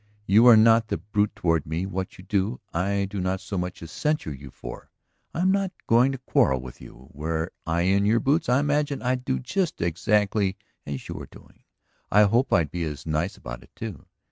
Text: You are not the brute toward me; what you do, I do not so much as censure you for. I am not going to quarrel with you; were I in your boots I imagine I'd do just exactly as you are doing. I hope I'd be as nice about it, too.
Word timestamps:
You 0.25 0.47
are 0.47 0.57
not 0.57 0.87
the 0.87 0.97
brute 0.97 1.35
toward 1.35 1.67
me; 1.67 1.85
what 1.85 2.17
you 2.17 2.23
do, 2.23 2.59
I 2.73 3.05
do 3.07 3.21
not 3.21 3.39
so 3.39 3.55
much 3.55 3.83
as 3.83 3.91
censure 3.91 4.33
you 4.33 4.49
for. 4.49 4.89
I 5.31 5.41
am 5.41 5.51
not 5.51 5.69
going 5.85 6.11
to 6.11 6.17
quarrel 6.17 6.59
with 6.59 6.81
you; 6.81 7.09
were 7.13 7.51
I 7.67 7.81
in 7.81 8.07
your 8.07 8.19
boots 8.19 8.49
I 8.49 8.61
imagine 8.61 9.03
I'd 9.03 9.23
do 9.23 9.37
just 9.37 9.79
exactly 9.79 10.57
as 10.87 11.07
you 11.07 11.19
are 11.19 11.27
doing. 11.27 11.65
I 12.11 12.23
hope 12.23 12.51
I'd 12.51 12.71
be 12.71 12.83
as 12.83 13.05
nice 13.05 13.37
about 13.37 13.61
it, 13.61 13.69
too. 13.75 14.07